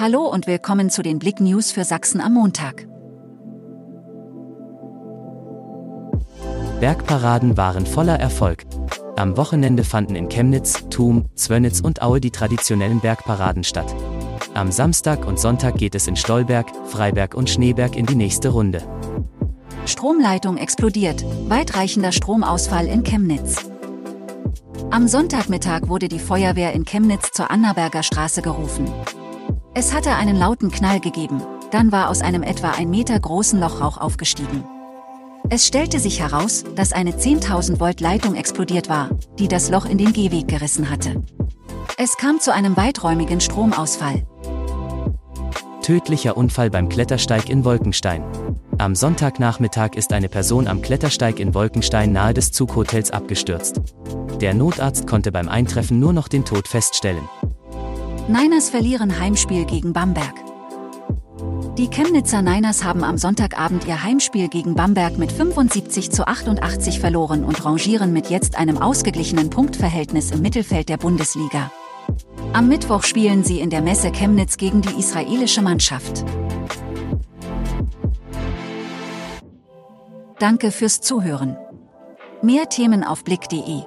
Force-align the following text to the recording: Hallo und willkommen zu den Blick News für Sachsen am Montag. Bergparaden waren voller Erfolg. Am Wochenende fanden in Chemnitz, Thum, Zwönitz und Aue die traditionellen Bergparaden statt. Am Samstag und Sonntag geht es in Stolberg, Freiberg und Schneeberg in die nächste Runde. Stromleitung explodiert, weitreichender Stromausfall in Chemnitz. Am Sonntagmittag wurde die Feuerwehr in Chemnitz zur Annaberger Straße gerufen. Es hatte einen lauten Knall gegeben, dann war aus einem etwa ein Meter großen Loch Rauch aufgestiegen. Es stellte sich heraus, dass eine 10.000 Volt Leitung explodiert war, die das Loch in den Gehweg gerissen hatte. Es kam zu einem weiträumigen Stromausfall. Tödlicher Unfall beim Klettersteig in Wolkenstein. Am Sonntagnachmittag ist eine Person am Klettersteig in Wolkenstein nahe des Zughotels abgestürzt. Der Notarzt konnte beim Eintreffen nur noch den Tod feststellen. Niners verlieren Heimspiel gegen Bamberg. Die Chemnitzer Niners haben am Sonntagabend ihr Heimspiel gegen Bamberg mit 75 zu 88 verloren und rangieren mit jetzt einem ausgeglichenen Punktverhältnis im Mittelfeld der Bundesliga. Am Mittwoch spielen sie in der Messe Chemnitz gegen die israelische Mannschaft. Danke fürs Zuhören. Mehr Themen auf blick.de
Hallo 0.00 0.28
und 0.28 0.46
willkommen 0.46 0.90
zu 0.90 1.02
den 1.02 1.18
Blick 1.18 1.40
News 1.40 1.72
für 1.72 1.82
Sachsen 1.82 2.20
am 2.20 2.34
Montag. 2.34 2.86
Bergparaden 6.78 7.56
waren 7.56 7.84
voller 7.84 8.14
Erfolg. 8.14 8.64
Am 9.16 9.36
Wochenende 9.36 9.82
fanden 9.82 10.14
in 10.14 10.28
Chemnitz, 10.28 10.84
Thum, 10.88 11.24
Zwönitz 11.34 11.80
und 11.80 12.00
Aue 12.00 12.20
die 12.20 12.30
traditionellen 12.30 13.00
Bergparaden 13.00 13.64
statt. 13.64 13.92
Am 14.54 14.70
Samstag 14.70 15.26
und 15.26 15.40
Sonntag 15.40 15.74
geht 15.78 15.96
es 15.96 16.06
in 16.06 16.14
Stolberg, 16.14 16.68
Freiberg 16.86 17.34
und 17.34 17.50
Schneeberg 17.50 17.96
in 17.96 18.06
die 18.06 18.14
nächste 18.14 18.50
Runde. 18.50 18.84
Stromleitung 19.84 20.58
explodiert, 20.58 21.24
weitreichender 21.48 22.12
Stromausfall 22.12 22.86
in 22.86 23.02
Chemnitz. 23.02 23.68
Am 24.92 25.08
Sonntagmittag 25.08 25.88
wurde 25.88 26.06
die 26.06 26.20
Feuerwehr 26.20 26.72
in 26.72 26.84
Chemnitz 26.84 27.32
zur 27.32 27.50
Annaberger 27.50 28.04
Straße 28.04 28.42
gerufen. 28.42 28.88
Es 29.74 29.94
hatte 29.94 30.14
einen 30.14 30.36
lauten 30.36 30.70
Knall 30.70 31.00
gegeben, 31.00 31.42
dann 31.70 31.92
war 31.92 32.08
aus 32.10 32.22
einem 32.22 32.42
etwa 32.42 32.70
ein 32.70 32.90
Meter 32.90 33.18
großen 33.18 33.60
Loch 33.60 33.80
Rauch 33.80 33.98
aufgestiegen. 33.98 34.64
Es 35.50 35.66
stellte 35.66 35.98
sich 35.98 36.20
heraus, 36.20 36.64
dass 36.74 36.92
eine 36.92 37.12
10.000 37.12 37.80
Volt 37.80 38.00
Leitung 38.00 38.34
explodiert 38.34 38.88
war, 38.88 39.10
die 39.38 39.48
das 39.48 39.70
Loch 39.70 39.86
in 39.86 39.96
den 39.96 40.12
Gehweg 40.12 40.48
gerissen 40.48 40.90
hatte. 40.90 41.22
Es 41.96 42.16
kam 42.16 42.38
zu 42.40 42.52
einem 42.52 42.76
weiträumigen 42.76 43.40
Stromausfall. 43.40 44.26
Tödlicher 45.82 46.36
Unfall 46.36 46.68
beim 46.68 46.88
Klettersteig 46.88 47.48
in 47.48 47.64
Wolkenstein. 47.64 48.22
Am 48.76 48.94
Sonntagnachmittag 48.94 49.94
ist 49.94 50.12
eine 50.12 50.28
Person 50.28 50.68
am 50.68 50.82
Klettersteig 50.82 51.40
in 51.40 51.54
Wolkenstein 51.54 52.12
nahe 52.12 52.34
des 52.34 52.52
Zughotels 52.52 53.10
abgestürzt. 53.10 53.80
Der 54.40 54.54
Notarzt 54.54 55.06
konnte 55.06 55.32
beim 55.32 55.48
Eintreffen 55.48 55.98
nur 55.98 56.12
noch 56.12 56.28
den 56.28 56.44
Tod 56.44 56.68
feststellen. 56.68 57.26
Niners 58.28 58.68
verlieren 58.68 59.18
Heimspiel 59.18 59.64
gegen 59.64 59.94
Bamberg. 59.94 60.34
Die 61.78 61.88
Chemnitzer 61.88 62.42
Niners 62.42 62.84
haben 62.84 63.02
am 63.02 63.16
Sonntagabend 63.16 63.86
ihr 63.86 64.02
Heimspiel 64.02 64.48
gegen 64.48 64.74
Bamberg 64.74 65.16
mit 65.16 65.32
75 65.32 66.10
zu 66.10 66.26
88 66.26 67.00
verloren 67.00 67.42
und 67.42 67.64
rangieren 67.64 68.12
mit 68.12 68.28
jetzt 68.28 68.58
einem 68.58 68.76
ausgeglichenen 68.76 69.48
Punktverhältnis 69.48 70.30
im 70.30 70.42
Mittelfeld 70.42 70.90
der 70.90 70.98
Bundesliga. 70.98 71.72
Am 72.52 72.68
Mittwoch 72.68 73.02
spielen 73.04 73.44
sie 73.44 73.60
in 73.60 73.70
der 73.70 73.80
Messe 73.80 74.12
Chemnitz 74.12 74.58
gegen 74.58 74.82
die 74.82 74.98
israelische 74.98 75.62
Mannschaft. 75.62 76.22
Danke 80.38 80.70
fürs 80.70 81.00
Zuhören. 81.00 81.56
Mehr 82.42 82.68
Themen 82.68 83.04
auf 83.04 83.24
blick.de 83.24 83.84